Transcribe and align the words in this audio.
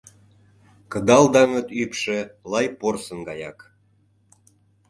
Кыдал 0.91 1.25
даҥыт 1.33 1.67
ӱпшӧ 1.81 2.19
лай 2.51 2.67
порсын 2.79 3.19
гаяк. 3.27 3.59